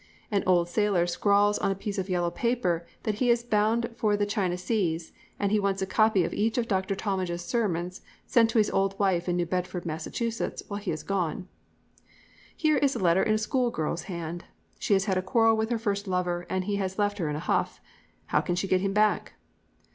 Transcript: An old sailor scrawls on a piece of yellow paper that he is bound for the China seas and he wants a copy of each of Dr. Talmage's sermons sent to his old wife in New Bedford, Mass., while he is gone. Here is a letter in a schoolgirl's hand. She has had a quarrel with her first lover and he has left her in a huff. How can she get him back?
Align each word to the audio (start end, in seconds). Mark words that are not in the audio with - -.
An 0.31 0.43
old 0.47 0.67
sailor 0.67 1.05
scrawls 1.05 1.59
on 1.59 1.69
a 1.69 1.75
piece 1.75 1.99
of 1.99 2.09
yellow 2.09 2.31
paper 2.31 2.87
that 3.03 3.13
he 3.21 3.29
is 3.29 3.43
bound 3.43 3.91
for 3.95 4.17
the 4.17 4.25
China 4.25 4.57
seas 4.57 5.13
and 5.37 5.51
he 5.51 5.59
wants 5.59 5.79
a 5.83 5.85
copy 5.85 6.23
of 6.23 6.33
each 6.33 6.57
of 6.57 6.67
Dr. 6.67 6.95
Talmage's 6.95 7.43
sermons 7.45 8.01
sent 8.25 8.49
to 8.49 8.57
his 8.57 8.71
old 8.71 8.97
wife 8.97 9.29
in 9.29 9.35
New 9.35 9.45
Bedford, 9.45 9.85
Mass., 9.85 10.07
while 10.67 10.79
he 10.79 10.89
is 10.89 11.03
gone. 11.03 11.47
Here 12.57 12.77
is 12.77 12.95
a 12.95 12.97
letter 12.97 13.21
in 13.21 13.35
a 13.35 13.37
schoolgirl's 13.37 14.05
hand. 14.09 14.45
She 14.79 14.93
has 14.93 15.05
had 15.05 15.19
a 15.19 15.21
quarrel 15.21 15.55
with 15.55 15.69
her 15.69 15.77
first 15.77 16.07
lover 16.07 16.47
and 16.49 16.63
he 16.63 16.77
has 16.77 16.97
left 16.97 17.19
her 17.19 17.29
in 17.29 17.35
a 17.35 17.39
huff. 17.39 17.79
How 18.25 18.41
can 18.41 18.55
she 18.55 18.67
get 18.67 18.81
him 18.81 18.93
back? 18.93 19.33